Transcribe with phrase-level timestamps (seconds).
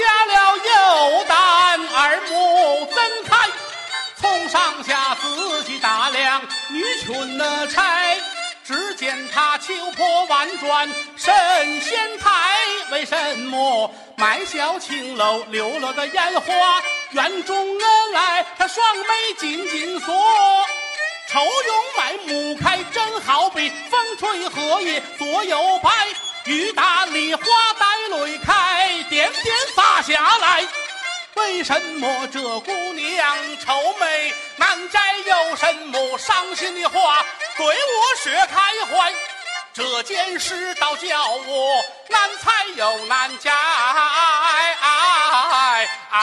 [0.00, 3.36] 加了又胆，二目睁开，
[4.16, 8.16] 从上下仔细打量女裙的钗。
[8.64, 12.56] 只见她秋波婉转神仙台，
[12.92, 18.46] 为什么卖小青楼流落的烟花园中恩来？
[18.56, 20.14] 她双眉紧紧锁。
[21.28, 25.90] 愁拥满目开，正好比风吹荷叶左右摆，
[26.44, 27.42] 雨打梨花
[27.78, 27.89] 打。
[31.34, 35.00] 为什么这姑娘愁眉难摘？
[35.20, 37.24] 有什么伤心的话
[37.56, 37.72] 对我
[38.16, 39.14] 说开怀？
[39.72, 43.48] 这件事倒叫我难猜又难解。
[43.50, 44.88] 哎哎哎
[45.52, 46.18] 哎哎！